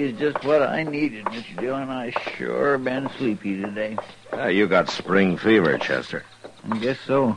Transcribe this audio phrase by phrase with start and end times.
[0.00, 1.60] Is just what I needed, Mr.
[1.60, 1.88] Dillon.
[1.90, 3.96] I sure been sleepy today.
[4.32, 6.24] Ah, you got spring fever, Chester.
[6.70, 7.36] I guess so.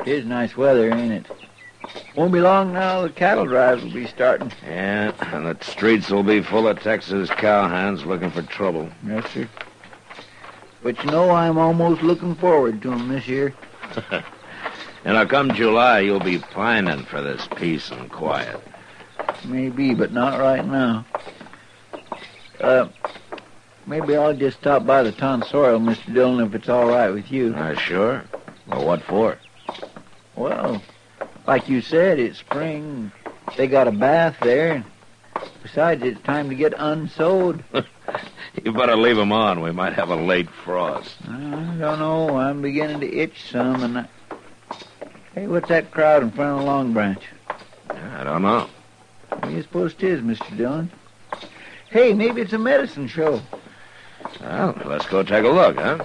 [0.00, 1.26] It is nice weather, ain't it?
[2.14, 3.02] Won't be long now.
[3.02, 4.52] The cattle drives will be starting.
[4.66, 8.90] Yeah, and the streets will be full of Texas cowhands looking for trouble.
[9.06, 9.48] Yes, sir.
[10.82, 13.54] But you know, I'm almost looking forward to 'em this year.
[15.02, 18.60] And now come July, you'll be pining for this peace and quiet.
[19.44, 21.04] Maybe, but not right now.
[22.60, 22.88] Uh,
[23.86, 26.12] maybe I'll just stop by the tonsorial, Mr.
[26.12, 27.54] Dillon, if it's all right with you.
[27.56, 28.24] Ah, sure.
[28.66, 29.38] Well, what for?
[30.36, 30.82] Well,
[31.46, 33.12] like you said, it's spring.
[33.56, 34.84] They got a bath there.
[35.62, 37.64] Besides, it's time to get unsewed.
[38.64, 39.60] You better leave 'em on.
[39.60, 41.14] We might have a late frost.
[41.28, 42.36] I don't know.
[42.36, 44.08] I'm beginning to itch some, and I...
[45.34, 47.22] Hey, what's that crowd in front of the Long Branch?
[47.88, 48.68] I don't know.
[49.30, 50.56] What do you suppose it is, Mr.
[50.56, 50.90] Dillon?
[51.90, 53.40] Hey, maybe it's a medicine show.
[54.40, 56.04] Well, let's go take a look, huh?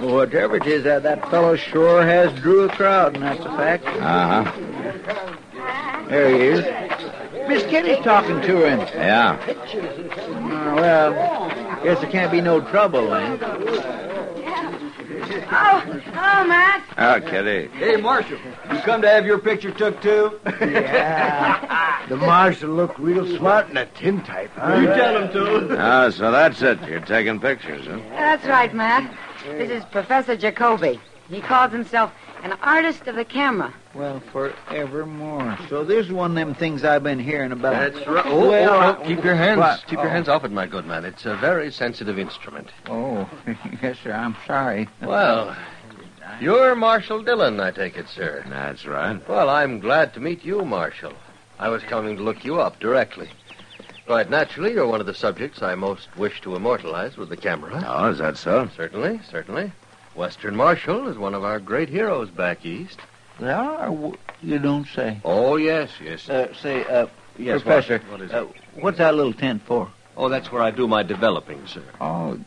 [0.00, 3.56] Well, whatever it is, that, that fellow sure has drew a crowd, and that's a
[3.56, 3.86] fact.
[3.86, 4.50] Uh-huh.
[6.08, 6.64] There he is.
[7.48, 8.80] Miss Kitty's talking to him.
[8.94, 9.38] Yeah.
[9.40, 11.12] Uh, well,
[11.84, 13.38] guess there can't be no trouble then.
[15.54, 16.82] Oh, hello, Matt.
[16.96, 17.68] Oh, Kitty.
[17.76, 18.38] Hey, Marshal,
[18.72, 20.40] you come to have your picture took too?
[20.60, 21.78] Yeah.
[22.08, 24.74] The marshal looked real smart in a tintype, huh?
[24.74, 25.76] You tell him to.
[25.80, 26.82] Oh, so that's it.
[26.82, 28.00] You're taking pictures, huh?
[28.10, 29.16] That's right, Matt.
[29.44, 31.00] This is Professor Jacoby.
[31.30, 33.72] He calls himself an artist of the camera.
[33.94, 35.58] Well, forevermore.
[35.68, 37.92] So this is one of them things I've been hearing about.
[37.94, 38.24] That's right.
[38.26, 39.84] Oh, well, oh, oh, oh keep your hands, What?
[39.86, 40.10] keep your Oh.
[40.10, 41.04] hands off it, my good man.
[41.04, 42.68] It's a very sensitive instrument.
[42.88, 43.28] Oh,
[43.82, 44.12] yes, sir.
[44.12, 44.88] I'm sorry.
[45.02, 45.56] Well,
[46.40, 48.44] you're Marshal Dillon, I take it, sir.
[48.48, 49.26] That's right.
[49.28, 51.12] Well, I'm glad to meet you, Marshal.
[51.58, 53.28] I was coming to look you up directly.
[54.06, 57.84] Quite naturally, you're one of the subjects I most wish to immortalize with the camera.
[57.86, 58.68] Oh, is that so?
[58.76, 59.70] Certainly, certainly.
[60.14, 62.98] Western Marshal is one of our great heroes back east.
[63.40, 63.86] There are.
[63.86, 65.20] w- You don't say.
[65.24, 66.28] Oh, yes, yes.
[66.28, 67.06] Uh, say, uh,
[67.38, 68.46] yes, Professor, What, what is uh,
[68.80, 69.90] what's that little tent for?
[70.16, 71.82] Oh, that's where I do my developing, sir.
[72.00, 72.38] Oh,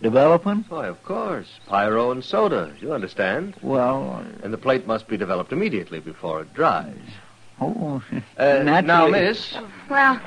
[0.00, 0.64] developing?
[0.68, 1.48] Why, of course.
[1.66, 3.56] Pyro and soda, you understand.
[3.62, 6.94] Well, And the plate must be developed immediately before it dries.
[7.60, 8.02] oh,
[8.38, 9.10] Uh, now, naturally.
[9.12, 9.56] miss.
[9.90, 10.20] Well,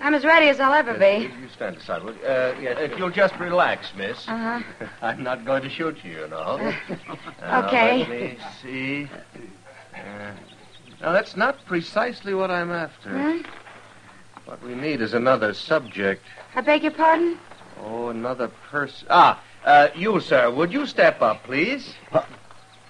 [0.00, 1.28] I'm as ready as I'll ever be.
[1.40, 2.22] You stand aside, will you?
[2.22, 4.28] Uh, yeah, if you'll just relax, miss.
[4.28, 4.60] Uh-huh.
[5.02, 6.72] I'm not going to shoot you, you know.
[7.40, 7.98] Now, Okay.
[7.98, 9.08] Let me see.
[9.94, 10.32] Uh,
[11.00, 13.10] now, that's not precisely what I'm after.
[13.10, 13.42] Hmm?
[14.44, 16.24] What we need is another subject.
[16.54, 17.38] I beg your pardon?
[17.82, 19.06] Oh, another person.
[19.10, 20.50] Ah, uh, you, sir.
[20.50, 21.94] Would you step up, please?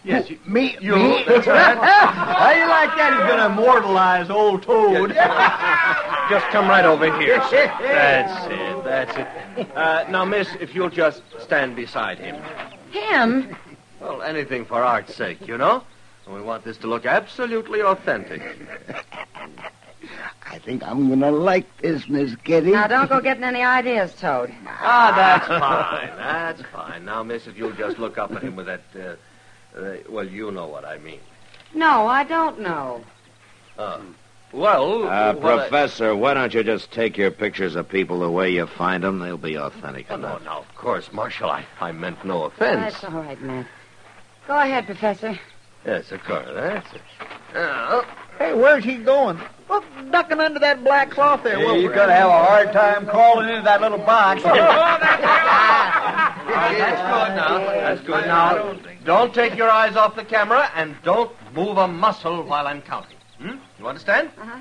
[0.04, 0.38] Yes, you.
[0.46, 0.96] Me, You.
[0.96, 1.24] me?
[1.26, 1.76] That's right.
[1.76, 3.12] How you like that?
[3.12, 5.10] He's gonna immortalize old Toad.
[6.30, 7.38] Just come right over here.
[7.38, 8.84] That's it.
[8.84, 9.16] That's
[9.58, 9.76] it.
[9.76, 12.36] Uh, now, miss, if you'll just stand beside him.
[12.90, 13.56] Him?
[14.00, 15.82] Well, anything for art's sake, you know?
[16.26, 18.42] And we want this to look absolutely authentic.
[18.90, 19.00] I
[20.50, 22.70] I think I'm gonna like this, Miss Kitty.
[22.72, 24.52] Now, don't go getting any ideas, Toad.
[24.66, 26.16] Ah, that's fine.
[26.16, 27.04] That's fine.
[27.04, 29.16] Now, miss, if you'll just look up at him with that, uh,
[29.78, 31.20] uh, well, you know what I mean.
[31.74, 33.04] No, I don't know.
[33.78, 34.00] Uh,
[34.52, 38.30] well, Uh, what I- Professor, why don't you just take your pictures of people the
[38.30, 39.18] way you find them?
[39.18, 40.44] They'll be authentic Oh, no, enough.
[40.44, 41.50] no, of course, Marshal.
[41.50, 42.94] I, I meant no offense.
[42.94, 43.66] That's all right, Matt.
[44.46, 45.38] Go ahead, Professor.
[45.86, 46.46] Yes, of course.
[46.52, 47.02] That's it.
[47.56, 48.02] Uh,
[48.38, 49.36] Hey, where's he going?
[49.68, 49.82] Look,
[50.12, 51.56] ducking under that black cloth there.
[51.56, 51.80] Hey, Wilbur.
[51.80, 54.42] you're gonna have a hard time crawling into that little box.
[56.48, 57.58] that's good now.
[57.58, 58.76] That's good now.
[59.04, 63.16] Don't take your eyes off the camera and don't move a muscle while I'm counting.
[63.38, 63.56] Hmm?
[63.78, 64.30] You understand?
[64.38, 64.60] Uh-huh.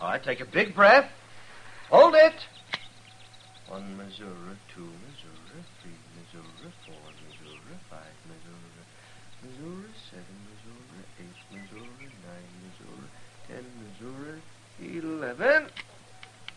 [0.00, 1.10] All right, take a big breath.
[1.90, 2.34] Hold it.
[3.68, 6.94] One Missouri, two Missouri, three Missouri, four
[7.26, 8.84] Missouri, five Missouri,
[9.42, 13.08] Missouri, seven Missouri, eight Missouri, nine Missouri,
[13.48, 14.40] ten Missouri,
[15.08, 15.70] eleven.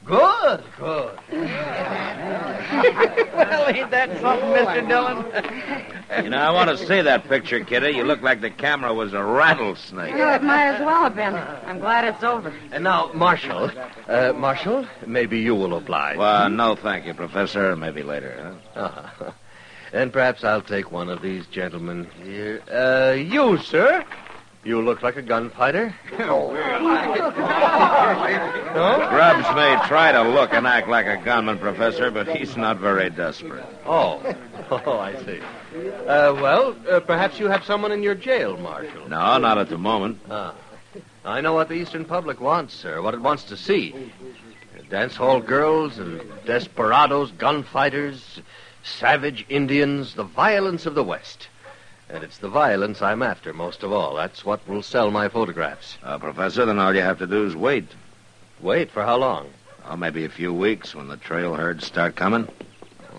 [0.09, 1.19] Good, good.
[3.31, 4.87] well, ain't that something, Mr.
[4.87, 6.23] Dillon?
[6.23, 7.91] You know, I want to see that picture, Kitty.
[7.91, 10.15] You look like the camera was a rattlesnake.
[10.15, 11.35] Well, it might as well have been.
[11.35, 12.51] I'm glad it's over.
[12.71, 13.69] And now, Marshal,
[14.07, 16.17] uh, Marshal, maybe you will oblige.
[16.17, 17.75] Well, no, thank you, Professor.
[17.75, 18.79] Maybe later, huh?
[18.79, 19.31] Uh-huh.
[19.91, 22.61] And perhaps I'll take one of these gentlemen here.
[22.71, 24.05] Uh, you, sir.
[24.63, 25.95] You look like a gunfighter.
[26.19, 26.49] no?
[29.09, 33.09] Grubbs may try to look and act like a gunman, Professor, but he's not very
[33.09, 33.65] desperate.
[33.85, 34.21] Oh.
[34.71, 35.39] Oh, I see.
[36.05, 39.09] Uh, well, uh, perhaps you have someone in your jail, Marshal.
[39.09, 40.19] No, not at the moment.
[40.29, 40.53] Ah.
[41.25, 44.11] I know what the Eastern public wants, sir, what it wants to see.
[44.91, 48.41] Dance hall girls and desperados, gunfighters,
[48.83, 51.47] savage Indians, the violence of the West.
[52.09, 54.15] And it's the violence I'm after most of all.
[54.15, 55.97] That's what will sell my photographs.
[56.03, 57.87] Uh, Professor, then all you have to do is wait.
[58.61, 59.49] Wait, for how long?
[59.87, 62.47] Oh, maybe a few weeks when the trail herds start coming.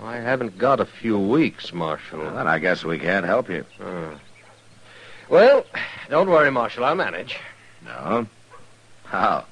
[0.02, 2.20] I haven't got a few weeks, Marshal.
[2.20, 3.64] Well, then I guess we can't help you.
[3.81, 4.14] Uh.
[5.28, 5.64] Well,
[6.08, 6.84] don't worry, Marshal.
[6.84, 7.38] I'll manage.
[7.84, 8.26] No?
[9.04, 9.44] How?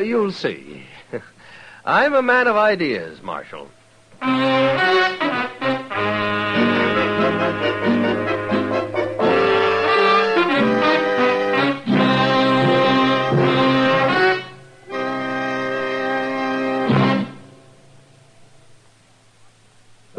[0.00, 0.86] You'll see.
[1.84, 3.68] I'm a man of ideas, Marshal.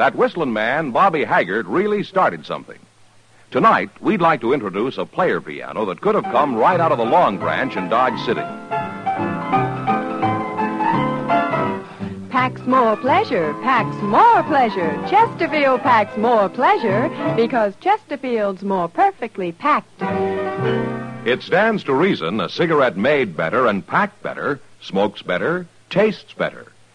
[0.01, 2.79] That whistling man, Bobby Haggart, really started something.
[3.51, 6.97] Tonight, we'd like to introduce a player piano that could have come right out of
[6.97, 8.41] the Long Branch in Dodge City.
[12.31, 14.91] Packs more pleasure, packs more pleasure.
[15.07, 20.01] Chesterfield packs more pleasure because Chesterfield's more perfectly packed.
[21.27, 26.70] It stands to reason a cigarette made better and packed better smokes better, tastes better.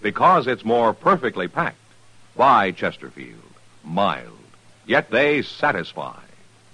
[0.00, 1.76] because it's more perfectly packed.
[2.36, 3.42] By Chesterfield.
[3.84, 4.38] Mild.
[4.86, 6.20] Yet they satisfy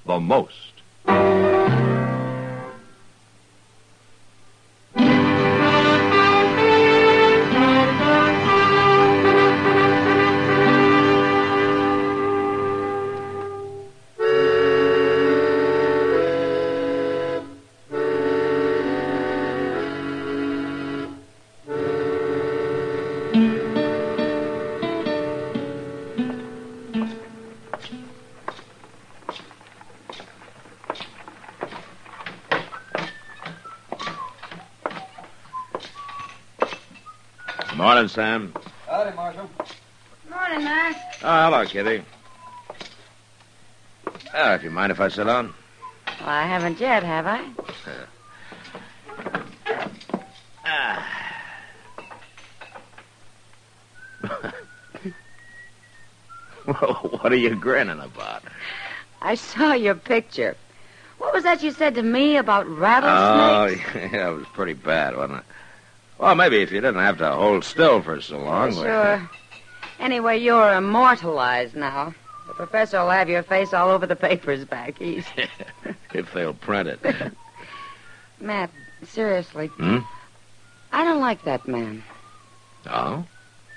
[0.06, 0.72] the most.
[37.76, 38.54] Morning, Sam.
[38.86, 39.50] Howdy, Marshal.
[40.30, 40.96] Morning, Matt.
[41.24, 42.04] Oh, hello, Kitty.
[44.32, 45.52] Uh, if you mind if I sit down?
[46.20, 47.44] Well, I haven't yet, have I?
[56.66, 58.44] well, what are you grinning about?
[59.20, 60.56] I saw your picture.
[61.18, 63.82] What was that you said to me about rattlesnakes?
[63.96, 65.44] Oh, yeah, it was pretty bad, wasn't it?
[66.18, 68.68] Well, maybe if you didn't have to hold still for so long.
[68.70, 69.30] we- sure.
[70.00, 72.14] Anyway, you're immortalized now.
[72.48, 75.28] The professor will have your face all over the papers back east.
[76.14, 77.00] if they'll print it.
[78.40, 78.70] Matt,
[79.04, 79.98] seriously, Hmm?
[80.92, 82.02] I don't like that man.
[82.86, 83.24] Oh?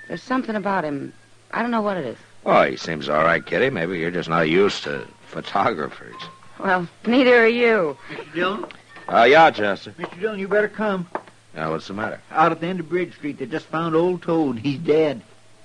[0.06, 1.12] There's something about him.
[1.52, 2.18] I don't know what it is.
[2.46, 3.70] Oh, he seems all right, Kitty.
[3.70, 6.14] Maybe you're just not used to photographers.
[6.58, 7.96] Well, neither are you.
[8.10, 8.34] Mr.
[8.34, 8.66] Dillon?
[9.08, 9.92] Uh, yeah, Chester.
[9.98, 10.20] Mr.
[10.20, 11.08] Dillon, you better come.
[11.54, 12.20] Yeah, what's the matter?
[12.30, 14.58] Out at the end of Bridge Street, they just found old Toad.
[14.58, 15.22] He's dead.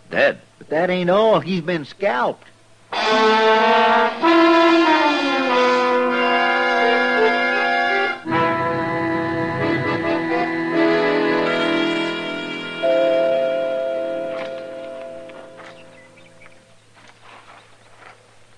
[0.10, 0.42] Dead?
[0.58, 1.40] But that ain't all.
[1.40, 2.48] He's been scalped.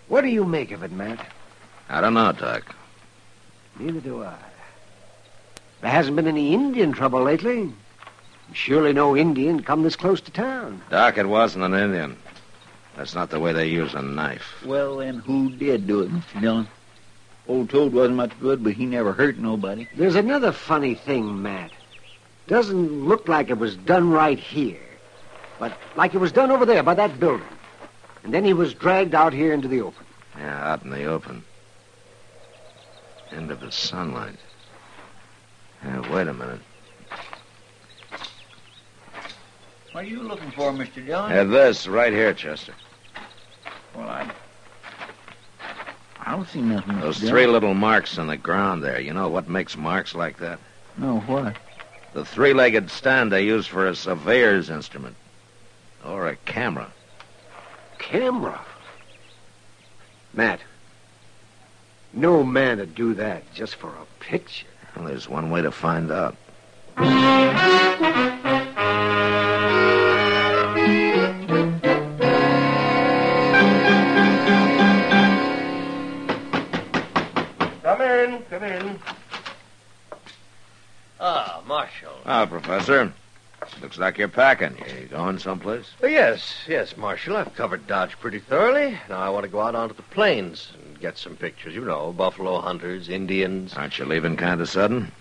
[0.07, 1.25] What do you make of it, Matt?
[1.89, 2.75] I don't know, Doc.
[3.77, 4.37] Neither do I.
[5.85, 7.71] There hasn't been any Indian trouble lately.
[8.53, 10.81] Surely no Indian come this close to town.
[10.89, 12.17] Doc, it wasn't an Indian.
[12.97, 14.65] That's not the way they use a knife.
[14.65, 16.41] Well, then, who did do it, Mr.
[16.41, 16.67] Dillon?
[17.47, 19.87] Old Toad wasn't much good, but he never hurt nobody.
[19.95, 21.69] There's another funny thing, Matt.
[22.47, 24.81] Doesn't look like it was done right here,
[25.59, 27.45] but like it was done over there by that building.
[28.23, 30.03] And then he was dragged out here into the open.
[30.35, 31.43] Yeah, out in the open.
[33.31, 34.37] Into the sunlight.
[35.85, 36.59] Yeah, wait a minute.
[39.91, 41.05] What are you looking for, Mr.
[41.05, 41.31] Dillon?
[41.31, 42.73] Yeah, uh, this right here, Chester.
[43.95, 44.29] Well, I...
[46.19, 46.95] I don't see nothing.
[46.95, 47.01] Mr.
[47.01, 47.31] Those Dillon.
[47.31, 48.99] three little marks on the ground there.
[48.99, 50.59] You know what makes marks like that?
[50.97, 51.55] No, what?
[52.13, 55.15] The three-legged stand they use for a surveyor's instrument.
[56.03, 56.91] Or a camera.
[57.99, 58.59] Camera.
[60.33, 60.59] Matt,
[62.11, 64.67] no man would do that just for a picture.
[64.95, 66.35] Well, there's one way to find out.
[77.83, 78.99] Come in, come in.
[81.19, 82.09] Ah, Marshal.
[82.25, 83.13] Ah, Professor.
[83.81, 84.77] Looks like you're packing.
[85.01, 85.91] You going someplace?
[86.01, 87.35] Oh, yes, yes, Marshal.
[87.35, 88.97] I've covered Dodge pretty thoroughly.
[89.09, 91.75] Now I want to go out onto the plains and get some pictures.
[91.75, 93.75] You know, buffalo hunters, Indians.
[93.75, 95.11] Aren't you leaving kind of sudden?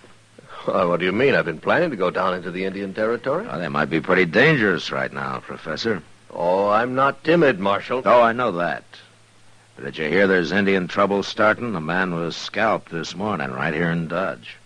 [0.66, 1.34] Well, what do you mean?
[1.34, 3.46] I've been planning to go down into the Indian territory.
[3.50, 6.02] Oh, they might be pretty dangerous right now, Professor.
[6.30, 8.00] Oh, I'm not timid, Marshal.
[8.06, 8.84] Oh, I know that.
[9.76, 11.74] But did you hear there's Indian trouble starting?
[11.74, 14.56] A man was scalped this morning right here in Dodge.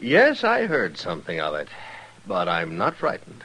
[0.00, 1.68] Yes, I heard something of it.
[2.26, 3.44] But I'm not frightened.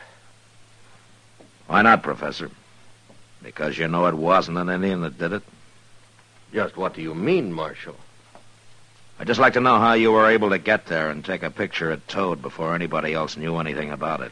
[1.67, 2.49] Why not, Professor?
[3.43, 5.43] Because you know it wasn't an Indian that did it?
[6.53, 7.95] Just what do you mean, Marshal?
[9.19, 11.51] I'd just like to know how you were able to get there and take a
[11.51, 14.31] picture of Toad before anybody else knew anything about it.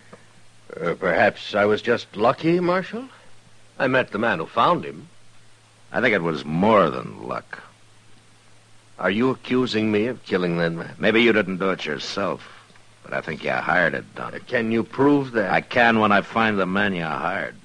[0.75, 3.07] Uh, perhaps I was just lucky, Marshal?
[3.77, 5.07] I met the man who found him.
[5.91, 7.63] I think it was more than luck.
[8.99, 10.95] Are you accusing me of killing that man?
[10.99, 12.41] Maybe you didn't do it yourself,
[13.03, 14.35] but I think you hired it done.
[14.35, 15.51] Uh, can you prove that?
[15.51, 17.55] I can when I find the man you hired.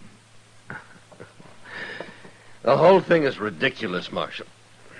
[2.64, 4.47] The whole thing is ridiculous, Marshal.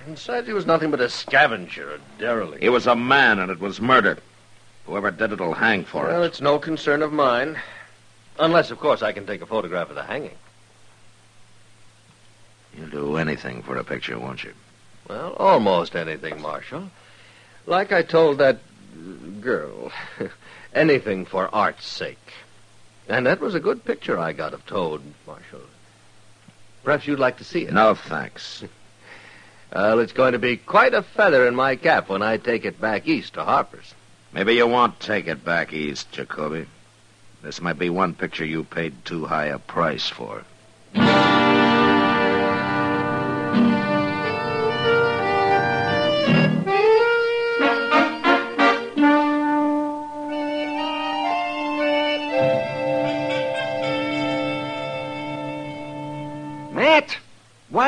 [0.07, 2.63] Besides, he was nothing but a scavenger, a derelict.
[2.63, 4.19] He was a man, and it was murder.
[4.85, 6.13] Whoever did it'll hang for well, it.
[6.13, 7.59] Well, it's no concern of mine.
[8.39, 10.37] Unless, of course, I can take a photograph of the hanging.
[12.77, 14.53] You'll do anything for a picture, won't you?
[15.09, 16.91] Well, almost anything, Marshal.
[17.65, 18.59] Like I told that
[19.41, 19.91] girl,
[20.75, 22.33] anything for art's sake.
[23.09, 25.61] And that was a good picture I got of Toad, Marshal.
[26.85, 27.73] Perhaps you'd like to see it.
[27.73, 28.63] No, thanks.
[29.75, 32.81] Well, it's going to be quite a feather in my cap when I take it
[32.81, 33.95] back east to Harper's.
[34.33, 36.67] Maybe you won't take it back east, Jacoby.
[37.43, 40.45] This might be one picture you paid too high a price for.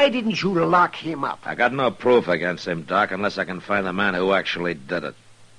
[0.06, 1.40] Why didn't you lock him up?
[1.44, 4.75] I got no proof against him, Doc, unless I can find the man who actually
[4.75, 5.16] did it.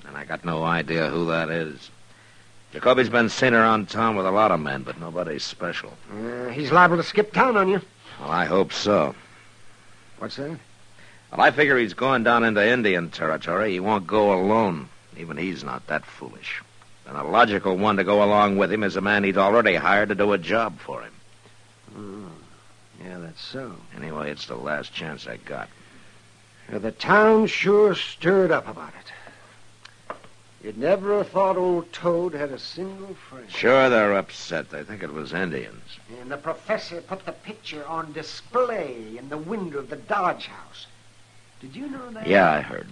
[0.07, 1.89] And I got no idea who that is.
[2.71, 5.91] Jacoby's been seen around town with a lot of men, but nobody special.
[6.09, 7.81] Uh, he's liable to skip town on you.
[8.21, 9.15] Well, I hope so.
[10.19, 10.57] What's that?
[11.31, 13.73] Well, I figure he's going down into Indian territory.
[13.73, 14.87] He won't go alone.
[15.17, 16.63] Even he's not that foolish.
[17.05, 20.07] And a logical one to go along with him is a man he'd already hired
[20.07, 21.13] to do a job for him.
[21.97, 22.46] Oh,
[23.03, 23.75] yeah, that's so.
[23.95, 25.69] Anyway, it's the last chance I got.
[26.71, 30.15] Uh, the town sure stirred up about it.
[30.63, 33.49] You'd never have thought old Toad had a single friend.
[33.49, 34.69] Sure, they're upset.
[34.69, 35.83] They think it was Indians.
[36.19, 40.87] And the professor put the picture on display in the window of the Dodge house.
[41.61, 42.27] Did you know that?
[42.27, 42.87] Yeah, I heard.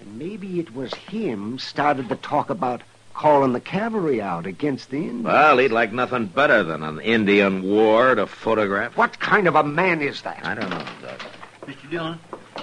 [0.00, 2.82] And maybe it was him started the talk about
[3.18, 5.24] calling the cavalry out against the Indians.
[5.24, 8.96] Well, he'd like nothing better than an Indian war to photograph.
[8.96, 10.46] What kind of a man is that?
[10.46, 11.20] I don't know, Doc.
[11.66, 11.90] Mr.
[11.90, 12.18] Dillon,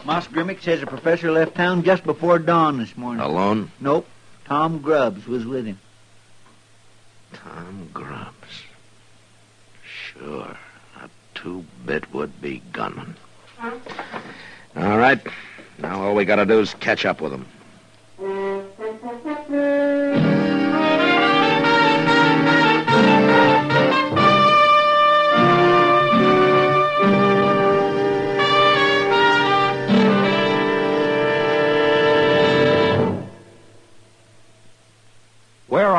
[0.05, 3.21] Moss Grimmick says the professor left town just before dawn this morning.
[3.21, 3.69] Alone?
[3.81, 4.07] Nope.
[4.45, 5.77] Tom Grubbs was with him.
[7.33, 8.63] Tom Grubbs.
[9.83, 10.55] Sure.
[11.01, 13.17] A two-bit would-be gunman.
[13.61, 15.19] All right.
[15.79, 17.45] Now all we gotta do is catch up with him.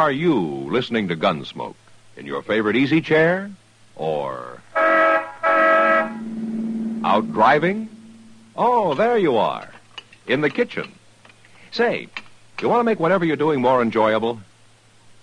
[0.06, 0.38] Are you
[0.70, 1.74] listening to Gunsmoke?
[2.16, 3.50] In your favorite easy chair?
[3.96, 4.62] Or
[7.04, 7.88] out driving?
[8.54, 9.68] Oh, there you are.
[10.28, 10.92] In the kitchen.
[11.72, 12.06] Say,
[12.60, 14.40] you want to make whatever you're doing more enjoyable?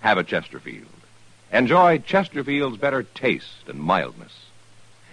[0.00, 0.84] Have a Chesterfield.
[1.50, 4.38] Enjoy Chesterfield's better taste and mildness.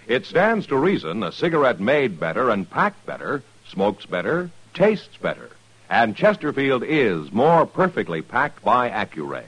[0.05, 5.49] It stands to reason a cigarette made better and packed better smokes better, tastes better.
[5.89, 9.47] And Chesterfield is more perfectly packed by Accuray.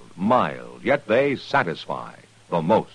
[0.15, 2.13] mild, yet they satisfy
[2.49, 2.89] the most.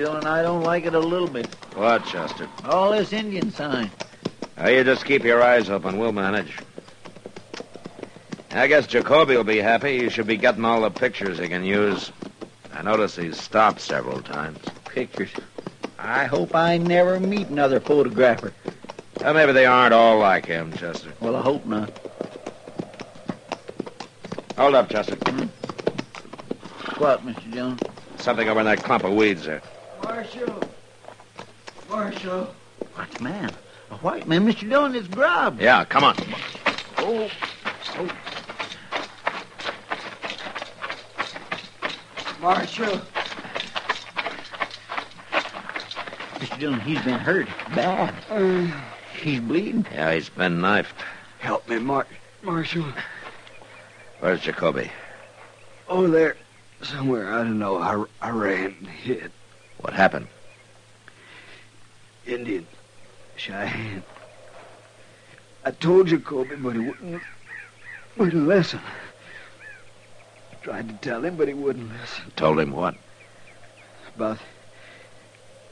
[0.00, 0.24] Dillon.
[0.24, 1.46] I don't like it a little bit.
[1.74, 2.48] What, Chester?
[2.64, 3.90] All this Indian sign.
[4.56, 5.98] Now, you just keep your eyes open.
[5.98, 6.56] We'll manage.
[8.50, 9.98] I guess Jacoby will be happy.
[9.98, 12.12] He should be getting all the pictures he can use.
[12.72, 14.58] I notice he's stopped several times.
[14.86, 15.28] Pictures.
[15.98, 18.54] I hope I never meet another photographer.
[19.20, 21.12] Well, maybe they aren't all like him, Chester.
[21.20, 21.92] Well, I hope not.
[24.56, 25.16] Hold up, Chester.
[26.96, 27.52] What, Mr.
[27.52, 27.82] Jones?
[28.16, 29.60] Something over in that clump of weeds there.
[30.20, 30.62] Marshal.
[31.88, 32.54] Marshal.
[32.94, 33.50] What man?
[33.90, 34.68] A white man, Mr.
[34.68, 35.58] Dillon, is Grubb.
[35.58, 36.14] Yeah, come on.
[36.98, 37.30] Oh.
[37.96, 38.10] oh.
[42.42, 43.00] Marshal.
[46.34, 46.58] Mr.
[46.58, 47.48] Dillon, he's been hurt.
[47.74, 48.14] Bad.
[48.28, 48.70] Uh.
[49.22, 49.86] he's bleeding.
[49.90, 51.02] Yeah, he's been knifed.
[51.38, 52.06] Help me, Mar-
[52.42, 52.84] Marshal.
[54.18, 54.90] Where's Jacoby?
[55.88, 56.36] Oh, there.
[56.82, 57.78] Somewhere, I don't know.
[57.78, 59.32] I, I ran and hid.
[59.80, 60.28] What happened?
[62.26, 62.66] Indian.
[63.36, 64.02] Cheyenne.
[65.64, 67.22] I told you, Jacoby, but he wouldn't,
[68.16, 68.80] wouldn't listen.
[70.62, 72.30] Tried to tell him, but he wouldn't listen.
[72.36, 72.94] Told him what?
[74.14, 74.38] About,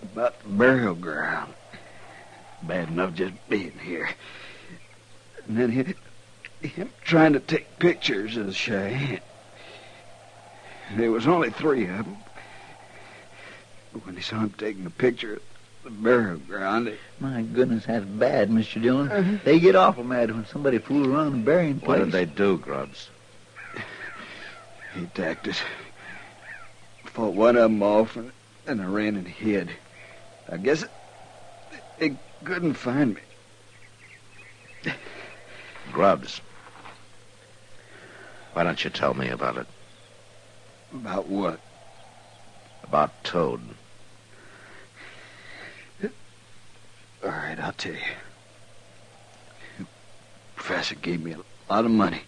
[0.03, 1.53] about the burial ground.
[2.63, 4.09] Bad enough just being here.
[5.47, 9.21] And then he, him trying to take pictures of Cheyenne.
[10.97, 12.17] There was only three of them.
[13.99, 15.43] But when he saw him taking a picture of
[15.83, 18.81] the burial ground, it, My goodness, that's bad, Mr.
[18.81, 19.11] Dillon.
[19.11, 19.39] Uh-huh.
[19.45, 21.89] They get awful mad when somebody fools around the burying place.
[21.89, 23.11] What did they do, Grubbs?
[24.95, 25.61] he attacked us.
[27.07, 28.31] Fought one of them off, and,
[28.69, 29.71] and I ran and hid.
[30.49, 30.85] I guess
[31.99, 33.17] they couldn't find
[34.85, 34.93] me.
[35.91, 36.41] Grubbs.
[38.53, 39.67] Why don't you tell me about it?
[40.95, 41.59] About what?
[42.85, 43.61] About Toad.
[47.25, 48.01] All right, I'll tell you.
[50.55, 51.39] Professor gave me a
[51.73, 52.23] lot of money.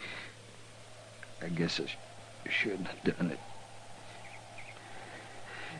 [1.42, 1.96] I guess I sh-
[2.48, 3.40] shouldn't have done it.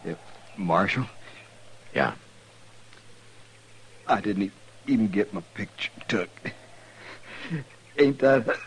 [0.05, 0.18] If
[0.57, 1.07] Marshall?
[1.94, 2.14] Yeah.
[4.07, 4.51] I didn't e-
[4.87, 6.31] even get my picture took.
[7.99, 8.59] Ain't that...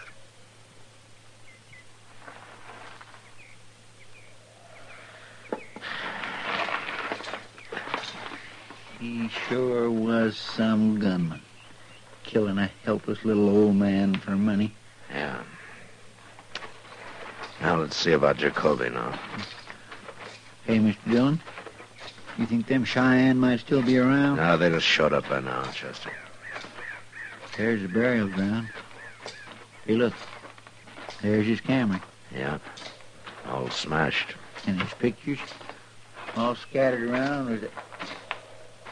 [9.03, 11.41] He sure was some gunman.
[12.23, 14.73] Killing a helpless little old man for money.
[15.11, 15.43] Yeah.
[17.59, 19.19] Now let's see about Jacoby now.
[20.63, 20.95] Hey, Mr.
[21.11, 21.41] Dillon,
[22.37, 24.37] you think them Cheyenne might still be around?
[24.37, 26.13] No, they just showed up by now, Chester.
[27.57, 28.69] There's the burial ground.
[29.85, 30.13] Hey, look.
[31.21, 32.01] There's his camera.
[32.33, 32.57] Yeah.
[33.49, 34.35] All smashed.
[34.65, 35.39] And his pictures
[36.37, 37.71] all scattered around with it.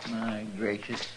[0.10, 1.08] My gracious.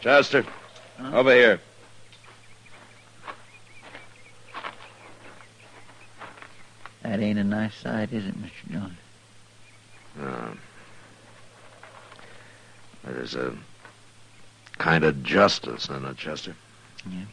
[0.00, 0.44] Chester,
[0.98, 1.10] Huh?
[1.18, 1.60] over here.
[7.02, 8.70] That ain't a nice sight, is it, Mr.
[8.70, 8.96] Dillon?
[10.16, 10.56] No.
[13.04, 13.54] There's a
[14.78, 16.54] kind of justice in it, Chester.
[17.10, 17.24] Yeah.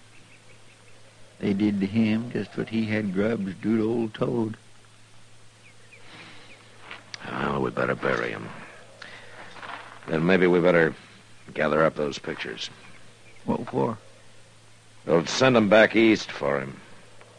[1.40, 4.58] They did to him just what he had Grubbs do to old Toad.
[7.62, 8.50] Well, we better bury him.
[10.08, 10.96] Then maybe we better
[11.54, 12.72] gather up those pictures.
[13.46, 14.00] What for?
[15.06, 16.80] We'll send them back east for him.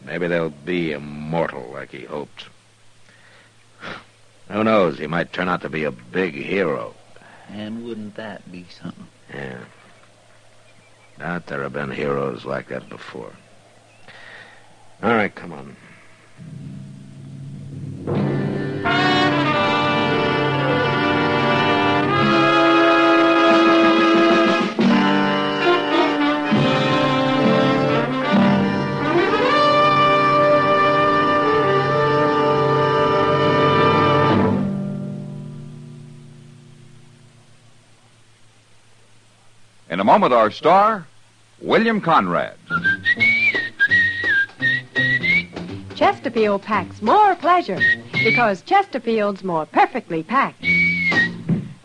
[0.01, 2.45] Maybe they'll be immortal like he hoped.
[4.49, 4.97] Who knows?
[4.97, 6.95] He might turn out to be a big hero.
[7.49, 9.07] And wouldn't that be something?
[9.33, 9.59] Yeah.
[11.19, 13.33] Doubt there have been heroes like that before.
[15.01, 15.75] All right, come on.
[40.13, 41.07] Moment, our star,
[41.59, 42.55] William Conrad.
[45.95, 47.79] Chesterfield packs more pleasure
[48.23, 50.63] because Chesterfield's more perfectly packed.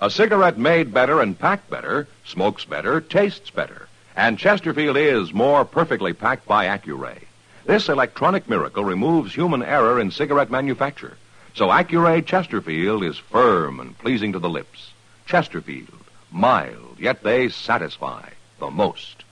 [0.01, 3.89] A cigarette made better and packed better, smokes better, tastes better.
[4.15, 7.21] And Chesterfield is more perfectly packed by Accuray.
[7.65, 11.17] This electronic miracle removes human error in cigarette manufacture.
[11.55, 14.91] So Accuray Chesterfield is firm and pleasing to the lips.
[15.25, 19.25] Chesterfield, mild, yet they satisfy the most.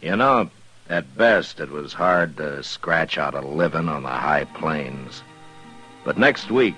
[0.00, 0.50] You know,
[0.88, 5.22] at best, it was hard to scratch out a living on the high plains.
[6.04, 6.76] But next week,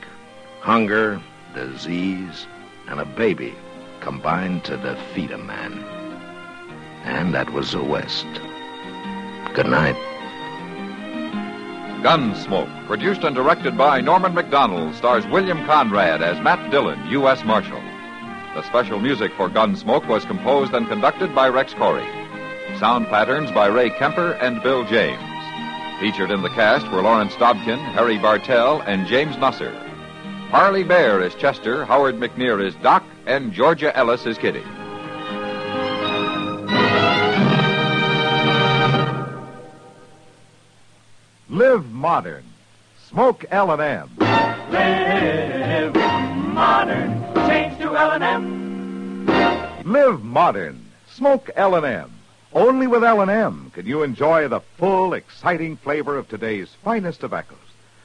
[0.61, 1.21] hunger,
[1.55, 2.47] disease,
[2.87, 3.55] and a baby
[4.01, 5.85] combined to defeat a man.
[7.05, 8.27] And that was the West.
[9.55, 9.97] Good night.
[12.03, 17.45] Gunsmoke, produced and directed by Norman Macdonnell, stars William Conrad as Matt Dillon, U.S.
[17.45, 17.83] Marshal.
[18.55, 22.07] The special music for Gunsmoke was composed and conducted by Rex Koury.
[22.79, 25.23] Sound patterns by Ray Kemper and Bill James.
[26.01, 29.73] Featured in the cast were Lawrence Dobkin, Harry Bartell, and James Nusser.
[30.51, 34.63] Parley Baer is Chester, Howard McNear is Doc, and Georgia Ellis is Kitty.
[41.51, 42.45] Live modern.
[43.09, 44.11] Smoke L&M.
[44.71, 45.95] Live
[46.55, 47.18] modern.
[47.99, 49.27] L&M.
[49.85, 50.87] Live modern.
[51.11, 52.13] Smoke L&M.
[52.53, 57.59] Only with L&M can you enjoy the full, exciting flavor of today's finest tobaccos.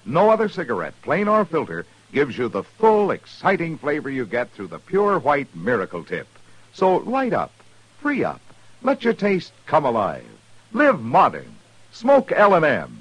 [0.03, 4.69] No other cigarette, plain or filter, gives you the full, exciting flavor you get through
[4.69, 6.27] the pure white miracle tip.
[6.73, 7.51] So light up,
[7.99, 8.41] free up,
[8.81, 10.25] let your taste come alive.
[10.71, 11.55] Live modern.
[11.91, 12.97] Smoke L&M.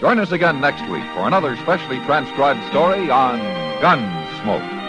[0.00, 3.38] Join us again next week for another specially transcribed story on
[3.80, 4.79] Gunsmoke.